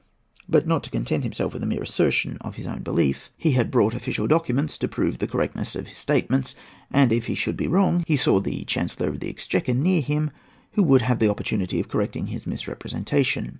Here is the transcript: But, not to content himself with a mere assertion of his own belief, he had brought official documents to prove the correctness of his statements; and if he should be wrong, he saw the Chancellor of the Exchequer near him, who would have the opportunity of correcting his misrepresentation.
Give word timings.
But, 0.49 0.65
not 0.65 0.81
to 0.85 0.89
content 0.89 1.21
himself 1.21 1.53
with 1.53 1.61
a 1.61 1.67
mere 1.67 1.83
assertion 1.83 2.37
of 2.41 2.55
his 2.55 2.65
own 2.65 2.81
belief, 2.81 3.29
he 3.37 3.51
had 3.51 3.69
brought 3.69 3.93
official 3.93 4.25
documents 4.25 4.79
to 4.79 4.87
prove 4.87 5.19
the 5.19 5.27
correctness 5.27 5.75
of 5.75 5.89
his 5.89 5.97
statements; 5.99 6.55
and 6.89 7.13
if 7.13 7.27
he 7.27 7.35
should 7.35 7.55
be 7.55 7.67
wrong, 7.67 8.03
he 8.07 8.15
saw 8.15 8.39
the 8.39 8.63
Chancellor 8.63 9.09
of 9.09 9.19
the 9.19 9.29
Exchequer 9.29 9.75
near 9.75 10.01
him, 10.01 10.31
who 10.71 10.81
would 10.81 11.03
have 11.03 11.19
the 11.19 11.29
opportunity 11.29 11.79
of 11.79 11.87
correcting 11.87 12.25
his 12.33 12.47
misrepresentation. 12.47 13.49